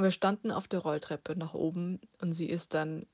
[0.00, 3.04] Und wir standen auf der Rolltreppe nach oben und sie ist dann,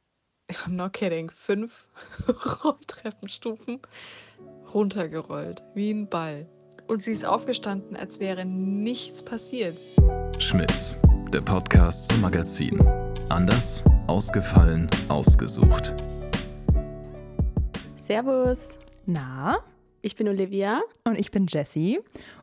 [0.48, 1.88] I'm not kidding, fünf
[2.64, 3.80] Rolltreppenstufen
[4.72, 6.48] runtergerollt, wie ein Ball.
[6.86, 9.76] Und sie ist aufgestanden, als wäre nichts passiert.
[10.38, 10.96] Schmitz,
[11.34, 12.80] der Podcast zum Magazin.
[13.30, 15.92] Anders, ausgefallen, ausgesucht.
[17.96, 18.78] Servus.
[19.06, 19.58] Na,
[20.06, 20.82] Ich bin Olivia.
[21.02, 21.98] und ich bin Jessie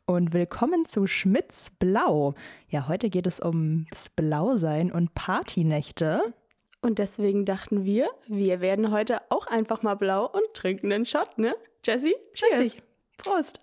[0.05, 2.34] und willkommen zu Schmitz Blau.
[2.68, 6.34] Ja, heute geht es ums Blausein und Partynächte.
[6.81, 11.38] Und deswegen dachten wir, wir werden heute auch einfach mal blau und trinken einen Shot,
[11.38, 11.55] ne?
[11.86, 12.16] Jessie?
[12.34, 12.76] Cheers.
[13.16, 13.62] Prost.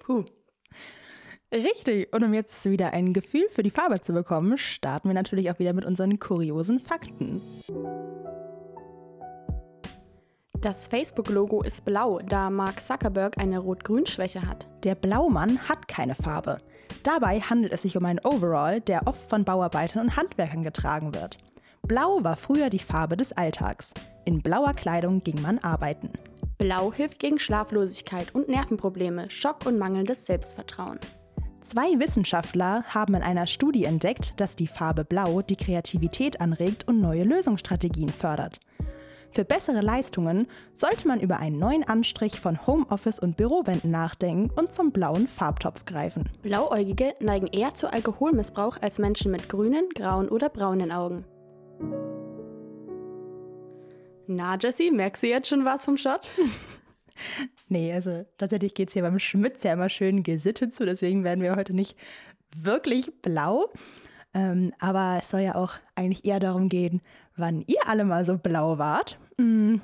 [0.00, 0.24] Puh.
[1.52, 2.12] Richtig.
[2.12, 5.60] Und um jetzt wieder ein Gefühl für die Farbe zu bekommen, starten wir natürlich auch
[5.60, 7.40] wieder mit unseren kuriosen Fakten.
[10.60, 14.66] Das Facebook-Logo ist blau, da Mark Zuckerberg eine Rot-Grün-Schwäche hat.
[14.82, 16.56] Der Blaumann hat keine Farbe.
[17.04, 21.36] Dabei handelt es sich um einen Overall, der oft von Bauarbeitern und Handwerkern getragen wird.
[21.82, 23.94] Blau war früher die Farbe des Alltags.
[24.24, 26.10] In blauer Kleidung ging man arbeiten.
[26.58, 30.98] Blau hilft gegen Schlaflosigkeit und Nervenprobleme, Schock und mangelndes Selbstvertrauen.
[31.60, 37.00] Zwei Wissenschaftler haben in einer Studie entdeckt, dass die Farbe Blau die Kreativität anregt und
[37.00, 38.58] neue Lösungsstrategien fördert.
[39.32, 44.72] Für bessere Leistungen sollte man über einen neuen Anstrich von Homeoffice und Bürowänden nachdenken und
[44.72, 46.28] zum blauen Farbtopf greifen.
[46.42, 51.24] Blauäugige neigen eher zu Alkoholmissbrauch als Menschen mit grünen, grauen oder braunen Augen.
[54.26, 56.30] Na, Jessie, merkst du jetzt schon was vom Shot?
[57.68, 61.42] Nee, also tatsächlich geht es hier beim Schmitz ja immer schön gesittet zu, deswegen werden
[61.42, 61.98] wir heute nicht
[62.54, 63.72] wirklich blau.
[64.34, 67.02] Ähm, aber es soll ja auch eigentlich eher darum gehen,
[67.38, 69.18] wann ihr alle mal so blau wart.
[69.38, 69.80] Hm.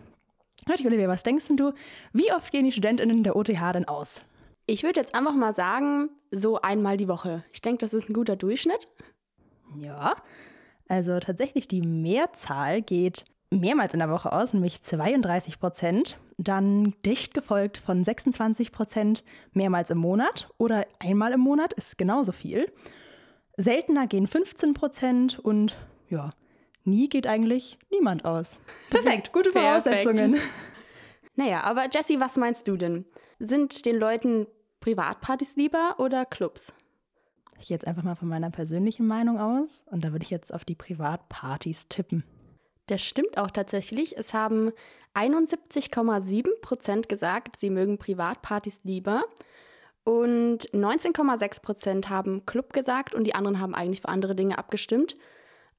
[0.68, 1.72] Richtig, Olivia, was denkst denn du,
[2.12, 4.22] wie oft gehen die StudentInnen der OTH denn aus?
[4.66, 7.44] Ich würde jetzt einfach mal sagen, so einmal die Woche.
[7.52, 8.88] Ich denke, das ist ein guter Durchschnitt.
[9.76, 10.16] Ja,
[10.88, 16.18] also tatsächlich die Mehrzahl geht mehrmals in der Woche aus, nämlich 32 Prozent.
[16.38, 22.32] Dann dicht gefolgt von 26 Prozent mehrmals im Monat oder einmal im Monat ist genauso
[22.32, 22.72] viel.
[23.56, 25.76] Seltener gehen 15 Prozent und
[26.08, 26.30] ja,
[26.84, 28.58] nie geht eigentlich niemand aus.
[28.90, 29.84] Perfekt, gute Perfekt.
[29.84, 30.38] Voraussetzungen.
[31.36, 33.06] Naja, aber Jessie, was meinst du denn?
[33.40, 34.46] Sind den Leuten
[34.78, 36.72] Privatpartys lieber oder Clubs?
[37.58, 40.54] Ich gehe jetzt einfach mal von meiner persönlichen Meinung aus und da würde ich jetzt
[40.54, 42.22] auf die Privatpartys tippen.
[42.86, 44.16] Das stimmt auch tatsächlich.
[44.16, 44.70] Es haben
[45.14, 49.24] 71,7 Prozent gesagt, sie mögen Privatpartys lieber.
[50.04, 55.16] Und 19,6 Prozent haben Club gesagt und die anderen haben eigentlich für andere Dinge abgestimmt.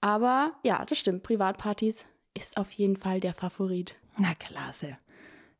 [0.01, 1.23] Aber ja, das stimmt.
[1.23, 3.95] Privatpartys ist auf jeden Fall der Favorit.
[4.17, 4.97] Na klasse.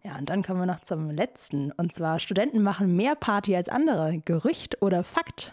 [0.03, 1.71] Ja, und dann kommen wir noch zum letzten.
[1.71, 4.19] Und zwar, Studenten machen mehr Party als andere.
[4.23, 5.51] Gerücht oder Fakt?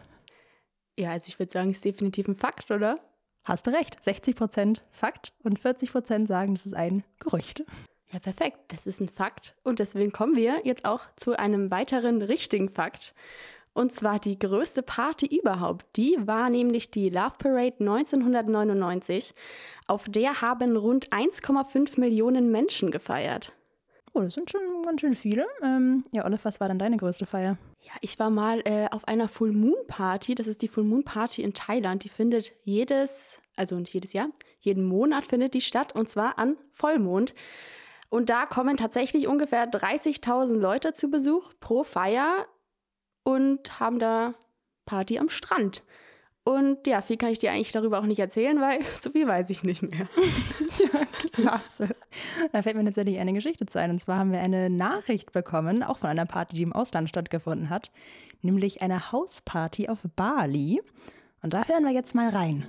[0.98, 2.96] Ja, also ich würde sagen, ist definitiv ein Fakt, oder?
[3.44, 3.98] Hast du recht.
[4.00, 7.64] 60% Fakt und 40% sagen, das ist ein Gerücht.
[8.10, 8.58] Ja, perfekt.
[8.68, 9.56] Das ist ein Fakt.
[9.64, 13.14] Und deswegen kommen wir jetzt auch zu einem weiteren richtigen Fakt.
[13.74, 15.86] Und zwar die größte Party überhaupt.
[15.96, 19.34] Die war nämlich die Love Parade 1999.
[19.86, 23.52] Auf der haben rund 1,5 Millionen Menschen gefeiert.
[24.14, 25.46] Oh, das sind schon ganz schön viele.
[25.62, 27.56] Ähm, ja, Olaf, was war dann deine größte Feier?
[27.80, 30.34] Ja, ich war mal äh, auf einer Full Moon Party.
[30.34, 32.04] Das ist die Full Moon Party in Thailand.
[32.04, 34.28] Die findet jedes, also nicht jedes Jahr,
[34.60, 37.34] jeden Monat findet die statt und zwar an Vollmond.
[38.10, 42.46] Und da kommen tatsächlich ungefähr 30.000 Leute zu Besuch pro Feier
[43.24, 44.34] und haben da
[44.86, 45.82] Party am Strand.
[46.44, 49.48] Und ja, viel kann ich dir eigentlich darüber auch nicht erzählen, weil so viel weiß
[49.50, 50.08] ich nicht mehr.
[50.78, 51.00] ja,
[51.32, 51.94] klasse.
[52.52, 53.90] Da fällt mir tatsächlich eine Geschichte zu ein.
[53.90, 57.70] Und zwar haben wir eine Nachricht bekommen, auch von einer Party, die im Ausland stattgefunden
[57.70, 57.92] hat,
[58.42, 60.82] nämlich eine Hausparty auf Bali.
[61.42, 62.66] Und da hören wir jetzt mal rein.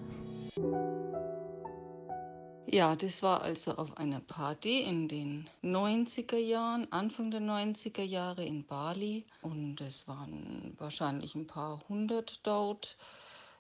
[2.66, 8.46] Ja, das war also auf einer Party in den 90er Jahren, Anfang der 90er Jahre
[8.46, 9.26] in Bali.
[9.42, 12.98] Und es waren wahrscheinlich ein paar hundert dort.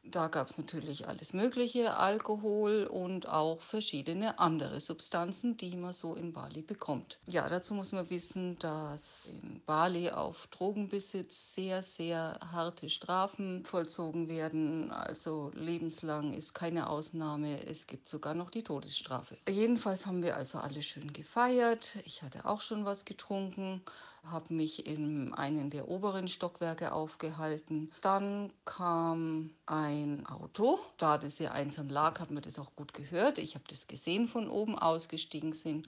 [0.05, 6.13] Da gab es natürlich alles Mögliche, Alkohol und auch verschiedene andere Substanzen, die man so
[6.13, 7.19] in Bali bekommt.
[7.27, 14.27] Ja, dazu muss man wissen, dass in Bali auf Drogenbesitz sehr, sehr harte Strafen vollzogen
[14.27, 14.91] werden.
[14.91, 17.65] Also lebenslang ist keine Ausnahme.
[17.65, 19.37] Es gibt sogar noch die Todesstrafe.
[19.49, 21.95] Jedenfalls haben wir also alle schön gefeiert.
[22.05, 23.81] Ich hatte auch schon was getrunken,
[24.25, 27.91] habe mich in einen der oberen Stockwerke aufgehalten.
[28.01, 29.92] Dann kam ein
[30.25, 30.79] Auto.
[30.97, 33.37] Da das ja einsam lag, hat man das auch gut gehört.
[33.37, 35.87] Ich habe das gesehen von oben ausgestiegen sind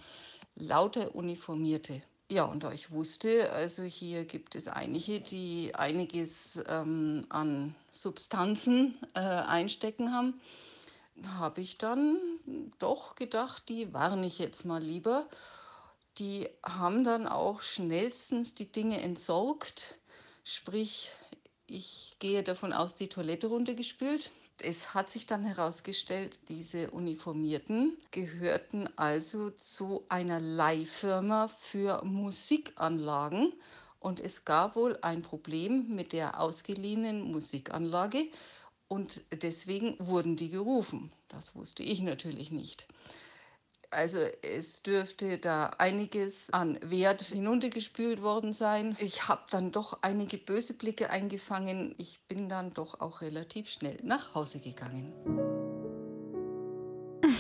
[0.56, 2.02] lauter Uniformierte.
[2.32, 8.98] Ja, und da ich wusste, also hier gibt es einige, die einiges ähm, an Substanzen
[9.14, 10.42] äh, einstecken haben,
[11.38, 12.18] habe ich dann
[12.80, 15.28] doch gedacht, die warne ich jetzt mal lieber.
[16.18, 20.00] Die haben dann auch schnellstens die Dinge entsorgt,
[20.44, 21.12] sprich,
[21.68, 24.32] ich gehe davon aus, die Toilette runtergespült.
[24.62, 33.52] Es hat sich dann herausgestellt, diese Uniformierten gehörten also zu einer Leihfirma für Musikanlagen.
[34.00, 38.28] Und es gab wohl ein Problem mit der ausgeliehenen Musikanlage
[38.88, 41.12] und deswegen wurden die gerufen.
[41.28, 42.86] Das wusste ich natürlich nicht.
[43.92, 48.96] Also es dürfte da einiges an Wert hinuntergespült worden sein.
[49.00, 51.96] Ich habe dann doch einige böse Blicke eingefangen.
[51.98, 55.14] Ich bin dann doch auch relativ schnell nach Hause gegangen.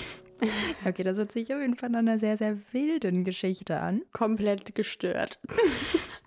[0.86, 4.04] Okay, das hört sich auf jeden Fall nach einer sehr, sehr wilden Geschichte an.
[4.12, 5.40] Komplett gestört.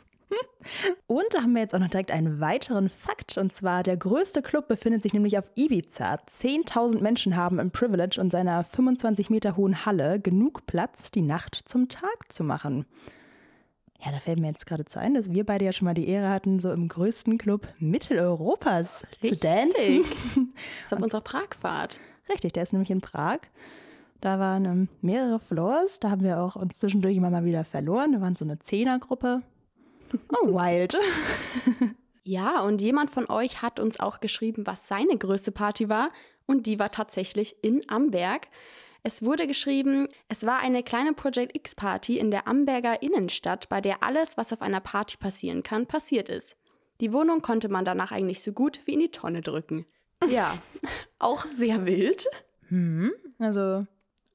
[1.07, 3.39] Und da haben wir jetzt auch noch direkt einen weiteren Fakt.
[3.39, 6.15] Und zwar, der größte Club befindet sich nämlich auf Ibiza.
[6.15, 11.55] 10.000 Menschen haben im Privilege und seiner 25 Meter hohen Halle genug Platz, die Nacht
[11.55, 12.87] zum Tag zu machen.
[14.05, 16.09] Ja, da fällt mir jetzt gerade zu ein, dass wir beide ja schon mal die
[16.09, 19.41] Ehre hatten, so im größten Club Mitteleuropas Richtig.
[19.41, 20.05] zu dancen.
[20.05, 20.47] Das
[20.87, 21.99] ist auf unserer Pragfahrt.
[22.29, 23.41] Richtig, der ist nämlich in Prag.
[24.21, 28.13] Da waren ähm, mehrere Floors, da haben wir auch uns zwischendurch immer mal wieder verloren.
[28.13, 29.43] Wir waren so eine Zehnergruppe.
[30.31, 30.97] Oh, wild.
[32.29, 36.11] Ja, und jemand von euch hat uns auch geschrieben, was seine größte Party war.
[36.45, 38.49] Und die war tatsächlich in Amberg.
[39.03, 44.03] Es wurde geschrieben, es war eine kleine Project X-Party in der Amberger Innenstadt, bei der
[44.03, 46.55] alles, was auf einer Party passieren kann, passiert ist.
[47.01, 49.87] Die Wohnung konnte man danach eigentlich so gut wie in die Tonne drücken.
[50.29, 50.53] Ja,
[51.19, 52.27] auch sehr wild.
[52.69, 53.87] Hm, also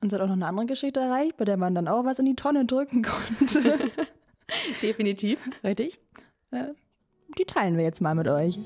[0.02, 2.26] uns hat auch noch eine andere Geschichte erreicht, bei der man dann auch was in
[2.26, 3.92] die Tonne drücken konnte.
[4.82, 5.40] Definitiv.
[5.64, 6.00] Richtig?
[6.52, 6.74] Äh,
[7.38, 8.58] die teilen wir jetzt mal mit euch.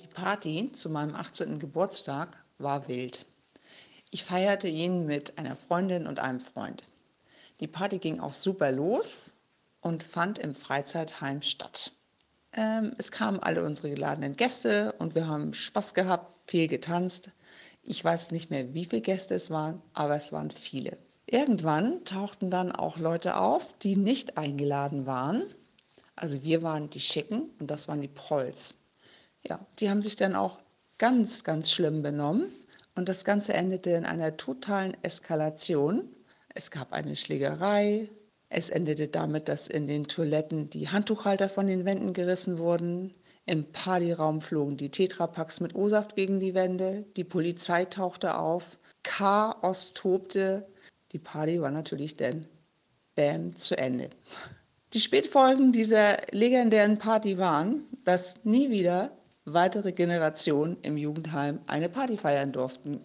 [0.00, 1.58] Die Party zu meinem 18.
[1.58, 3.26] Geburtstag war wild.
[4.10, 6.84] Ich feierte ihn mit einer Freundin und einem Freund.
[7.60, 9.34] Die Party ging auch super los
[9.80, 11.92] und fand im Freizeitheim statt.
[12.52, 17.30] Ähm, es kamen alle unsere geladenen Gäste und wir haben Spaß gehabt, viel getanzt.
[17.82, 20.98] Ich weiß nicht mehr, wie viele Gäste es waren, aber es waren viele.
[21.30, 25.44] Irgendwann tauchten dann auch Leute auf, die nicht eingeladen waren.
[26.16, 28.76] Also wir waren die Schicken und das waren die Prolls.
[29.46, 30.56] Ja, die haben sich dann auch
[30.96, 32.46] ganz, ganz schlimm benommen
[32.94, 36.08] und das Ganze endete in einer totalen Eskalation.
[36.54, 38.08] Es gab eine Schlägerei.
[38.48, 43.12] Es endete damit, dass in den Toiletten die Handtuchhalter von den Wänden gerissen wurden.
[43.44, 47.04] Im Partyraum flogen die Tetrapacks mit O-Saft gegen die Wände.
[47.16, 48.78] Die Polizei tauchte auf.
[49.02, 50.66] Chaos tobte.
[51.12, 52.46] Die Party war natürlich dann
[53.14, 54.10] bam zu Ende.
[54.92, 59.10] Die Spätfolgen dieser legendären Party waren, dass nie wieder
[59.44, 63.00] weitere Generationen im Jugendheim eine Party feiern durften.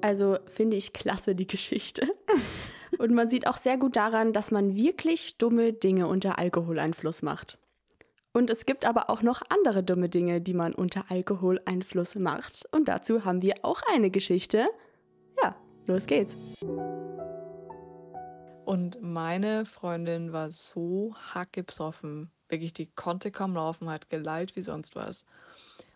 [0.00, 2.06] Also finde ich klasse die Geschichte.
[2.98, 7.58] Und man sieht auch sehr gut daran, dass man wirklich dumme Dinge unter Alkoholeinfluss macht.
[8.32, 12.64] Und es gibt aber auch noch andere dumme Dinge, die man unter Alkoholeinfluss macht.
[12.70, 14.68] Und dazu haben wir auch eine Geschichte.
[15.86, 16.36] Los geht's.
[18.64, 22.32] Und meine Freundin war so hackebesoffen.
[22.48, 25.24] Wirklich, die konnte kaum laufen, hat geleilt wie sonst was.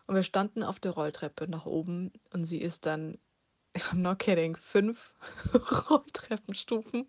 [0.07, 3.19] Und wir standen auf der Rolltreppe nach oben und sie ist dann,
[3.77, 5.13] I'm not kidding, fünf
[5.91, 7.07] Rolltreppenstufen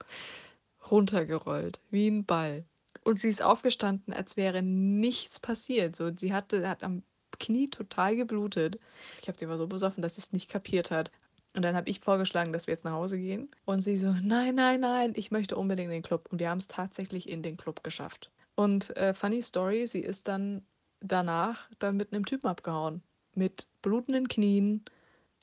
[0.89, 2.65] runtergerollt, wie ein Ball.
[3.03, 5.95] Und sie ist aufgestanden, als wäre nichts passiert.
[5.95, 7.03] So, sie hatte, hat am
[7.39, 8.79] Knie total geblutet.
[9.21, 11.11] Ich habe die war so besoffen, dass sie es nicht kapiert hat.
[11.55, 13.49] Und dann habe ich vorgeschlagen, dass wir jetzt nach Hause gehen.
[13.65, 16.29] Und sie so, nein, nein, nein, ich möchte unbedingt in den Club.
[16.31, 18.31] Und wir haben es tatsächlich in den Club geschafft.
[18.55, 20.63] Und äh, funny Story, sie ist dann
[21.01, 23.01] danach dann mit einem Typen abgehauen.
[23.33, 24.85] Mit blutenden Knien,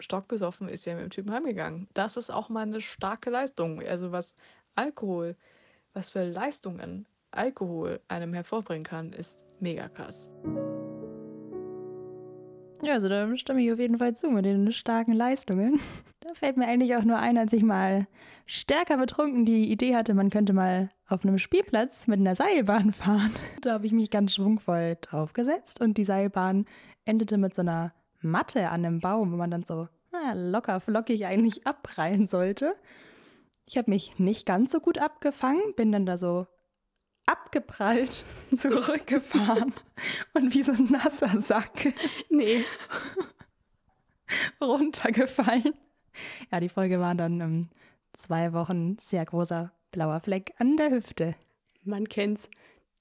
[0.01, 1.89] stockbesoffen ist sie mit dem Typen heimgegangen.
[1.95, 3.83] Das ist auch mal eine starke Leistung.
[3.83, 4.35] Also was
[4.77, 5.37] Alkohol,
[5.93, 10.31] was für Leistungen Alkohol einem hervorbringen kann, ist mega krass.
[12.83, 15.81] Ja, also da stimme ich auf jeden Fall zu mit den starken Leistungen.
[16.21, 18.07] Da fällt mir eigentlich auch nur ein, als ich mal
[18.45, 23.33] stärker betrunken die Idee hatte, man könnte mal auf einem Spielplatz mit einer Seilbahn fahren.
[23.63, 26.67] Da habe ich mich ganz schwungvoll draufgesetzt und die Seilbahn
[27.07, 31.25] endete mit so einer Matte an einem Baum, wo man dann so na, locker flockig
[31.25, 32.75] eigentlich abprallen sollte.
[33.65, 36.47] Ich habe mich nicht ganz so gut abgefangen, bin dann da so
[37.29, 38.25] abgeprallt,
[38.57, 39.73] zurückgefahren
[40.35, 41.93] und wie so ein nasser Sack
[42.31, 42.65] Nee.
[44.61, 45.75] runtergefallen.
[46.51, 47.69] Ja, die Folge war dann ähm,
[48.13, 51.35] zwei Wochen sehr großer blauer Fleck an der Hüfte.
[51.85, 52.49] Man kennt's.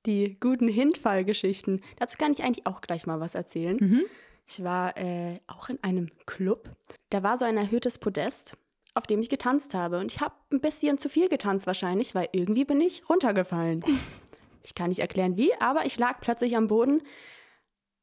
[0.05, 1.81] Die guten Hintfallgeschichten.
[1.97, 3.75] Dazu kann ich eigentlich auch gleich mal was erzählen.
[3.77, 4.03] Mhm.
[4.47, 6.69] Ich war äh, auch in einem Club.
[7.09, 8.55] Da war so ein erhöhtes Podest,
[8.97, 9.99] auf dem ich getanzt habe.
[9.99, 13.83] Und ich habe ein bisschen zu viel getanzt wahrscheinlich, weil irgendwie bin ich runtergefallen.
[14.63, 17.01] Ich kann nicht erklären wie, aber ich lag plötzlich am Boden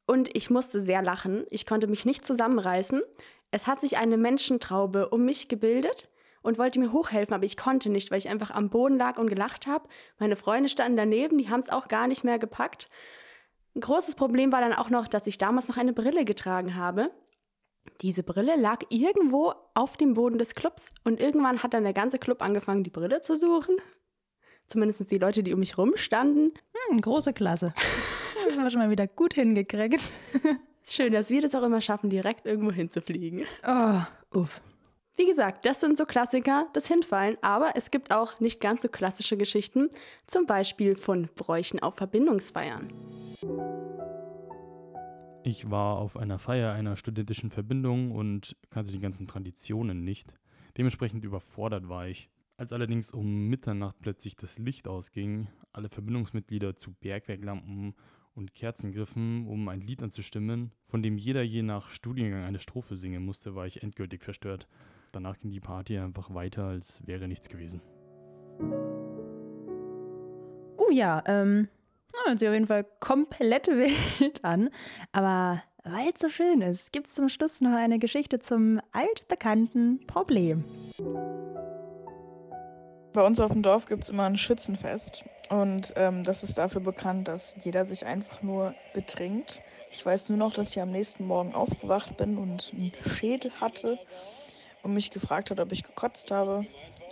[0.07, 1.45] und ich musste sehr lachen.
[1.51, 3.03] Ich konnte mich nicht zusammenreißen.
[3.51, 6.09] Es hat sich eine Menschentraube um mich gebildet
[6.41, 9.29] und wollte mir hochhelfen, aber ich konnte nicht, weil ich einfach am Boden lag und
[9.29, 9.87] gelacht habe.
[10.17, 12.89] Meine Freunde standen daneben, die haben es auch gar nicht mehr gepackt.
[13.75, 17.11] Ein großes Problem war dann auch noch, dass ich damals noch eine Brille getragen habe.
[18.01, 22.19] Diese Brille lag irgendwo auf dem Boden des Clubs und irgendwann hat dann der ganze
[22.19, 23.77] Club angefangen, die Brille zu suchen.
[24.67, 26.53] Zumindest die Leute, die um mich rumstanden.
[26.89, 27.73] Hm, große Klasse.
[28.45, 30.11] Das haben wir schon mal wieder gut hingekriegt.
[30.83, 33.43] Ist schön, dass wir das auch immer schaffen, direkt irgendwo hinzufliegen.
[33.67, 34.01] Oh,
[34.37, 34.61] uff.
[35.17, 38.89] Wie gesagt, das sind so Klassiker, das Hinfallen, aber es gibt auch nicht ganz so
[38.89, 39.89] klassische Geschichten,
[40.27, 42.87] zum Beispiel von Bräuchen auf Verbindungsfeiern.
[45.47, 50.33] Ich war auf einer Feier einer studentischen Verbindung und kannte die ganzen Traditionen nicht.
[50.75, 52.31] Dementsprechend überfordert war ich.
[52.57, 57.93] Als allerdings um Mitternacht plötzlich das Licht ausging, alle Verbindungsmitglieder zu Bergwerklampen
[58.33, 62.97] und Kerzen griffen, um ein Lied anzustimmen, von dem jeder je nach Studiengang eine Strophe
[62.97, 64.67] singen musste, war ich endgültig verstört.
[65.11, 67.81] Danach ging die Party einfach weiter, als wäre nichts gewesen.
[70.77, 71.67] Oh ja, ähm,
[72.23, 73.67] na, hört sich auf jeden Fall komplett
[74.19, 74.69] wild an.
[75.11, 80.05] Aber weil es so schön ist, gibt es zum Schluss noch eine Geschichte zum altbekannten
[80.07, 80.63] Problem.
[83.13, 85.23] Bei uns auf dem Dorf gibt es immer ein Schützenfest.
[85.49, 89.61] Und ähm, das ist dafür bekannt, dass jeder sich einfach nur betrinkt.
[89.91, 93.99] Ich weiß nur noch, dass ich am nächsten Morgen aufgewacht bin und einen Schädel hatte
[94.83, 96.65] und mich gefragt hat, ob ich gekotzt habe.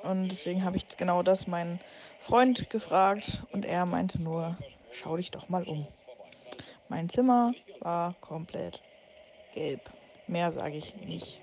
[0.03, 1.79] Und deswegen habe ich genau das meinen
[2.19, 4.57] Freund gefragt und er meinte nur,
[4.93, 5.87] schau dich doch mal um.
[6.89, 8.81] Mein Zimmer war komplett
[9.53, 9.81] gelb.
[10.27, 11.41] Mehr sage ich nicht.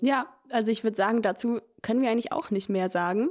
[0.00, 3.30] Ja, also ich würde sagen, dazu können wir eigentlich auch nicht mehr sagen.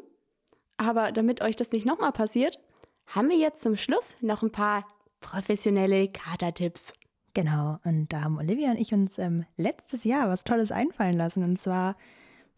[0.78, 2.60] Aber damit euch das nicht nochmal passiert,
[3.08, 4.86] haben wir jetzt zum Schluss noch ein paar
[5.22, 6.94] professionelle Katertipps.
[7.34, 11.44] Genau, und da haben Olivia und ich uns ähm, letztes Jahr was Tolles einfallen lassen.
[11.44, 11.96] Und zwar,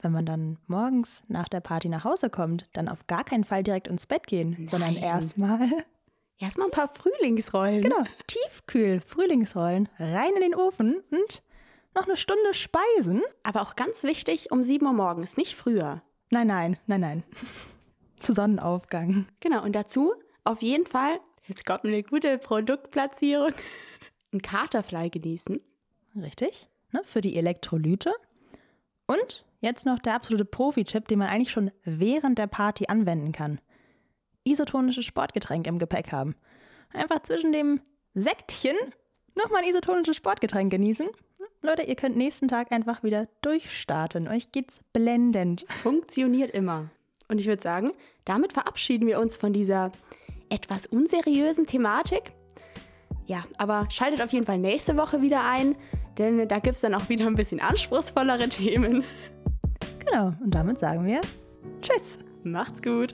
[0.01, 3.63] wenn man dann morgens nach der Party nach Hause kommt, dann auf gar keinen Fall
[3.63, 5.03] direkt ins Bett gehen, sondern Nein.
[5.03, 5.69] erstmal,
[6.39, 7.81] Erstmal ein paar Frühlingsrollen.
[7.81, 11.41] genau, tiefkühl, Frühlingsrollen, rein in den Ofen und
[11.95, 13.23] noch eine Stunde speisen.
[13.41, 16.03] Aber auch ganz wichtig, um 7 Uhr morgens, nicht früher.
[16.29, 17.23] Nein, nein, nein, nein.
[18.19, 19.25] Zu Sonnenaufgang.
[19.39, 20.13] Genau, und dazu
[20.43, 23.51] auf jeden Fall, jetzt kommt eine gute Produktplatzierung,
[24.31, 25.59] ein Katerfly genießen.
[26.15, 28.13] Richtig, ne, für die Elektrolyte.
[29.07, 33.59] Und jetzt noch der absolute Profi-Tipp, den man eigentlich schon während der Party anwenden kann.
[34.43, 36.35] Isotonisches Sportgetränk im Gepäck haben.
[36.93, 37.81] Einfach zwischen dem
[38.13, 38.75] Sektchen
[39.35, 41.07] nochmal ein isotonisches Sportgetränk genießen.
[41.61, 44.27] Leute, ihr könnt nächsten Tag einfach wieder durchstarten.
[44.27, 45.65] Euch geht's blendend.
[45.81, 46.89] Funktioniert immer.
[47.29, 47.91] Und ich würde sagen,
[48.25, 49.91] damit verabschieden wir uns von dieser
[50.49, 52.33] etwas unseriösen Thematik.
[53.25, 55.75] Ja, aber schaltet auf jeden Fall nächste Woche wieder ein,
[56.17, 59.03] denn da gibt es dann auch wieder ein bisschen anspruchsvollere Themen.
[60.05, 61.21] Genau, und damit sagen wir
[61.81, 62.19] Tschüss.
[62.43, 63.13] Macht's gut.